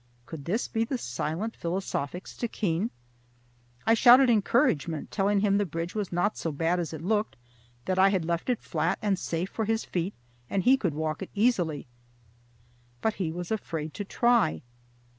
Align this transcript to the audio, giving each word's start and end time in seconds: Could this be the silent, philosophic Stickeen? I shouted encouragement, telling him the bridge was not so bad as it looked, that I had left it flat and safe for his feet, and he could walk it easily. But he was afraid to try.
Could 0.25 0.45
this 0.45 0.67
be 0.67 0.83
the 0.83 0.97
silent, 0.97 1.55
philosophic 1.55 2.25
Stickeen? 2.25 2.89
I 3.85 3.93
shouted 3.93 4.31
encouragement, 4.31 5.11
telling 5.11 5.41
him 5.41 5.59
the 5.59 5.63
bridge 5.67 5.93
was 5.93 6.11
not 6.11 6.35
so 6.35 6.51
bad 6.51 6.79
as 6.79 6.91
it 6.91 7.03
looked, 7.03 7.35
that 7.85 7.99
I 7.99 8.09
had 8.09 8.25
left 8.25 8.49
it 8.49 8.63
flat 8.63 8.97
and 9.03 9.19
safe 9.19 9.51
for 9.51 9.65
his 9.65 9.85
feet, 9.85 10.15
and 10.49 10.63
he 10.63 10.75
could 10.75 10.95
walk 10.95 11.21
it 11.21 11.29
easily. 11.35 11.85
But 12.99 13.13
he 13.21 13.31
was 13.31 13.51
afraid 13.51 13.93
to 13.93 14.03
try. 14.03 14.63